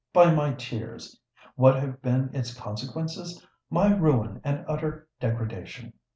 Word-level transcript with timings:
By 0.13 0.33
my 0.33 0.53
tears! 0.53 1.21
What 1.53 1.75
have 1.75 2.01
been 2.01 2.31
its 2.33 2.55
consequences? 2.55 3.45
My 3.69 3.93
ruin 3.95 4.41
and 4.43 4.65
utter 4.67 5.07
degradation! 5.19 5.93